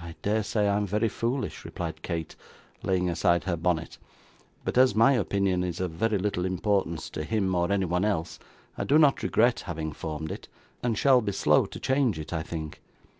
[0.00, 2.36] 'I dare say I am very foolish,' replied Kate,
[2.84, 3.98] laying aside her bonnet;
[4.64, 8.38] 'but as my opinion is of very little importance to him or anyone else,
[8.76, 10.46] I do not regret having formed it,
[10.80, 12.80] and shall be slow to change it, I think.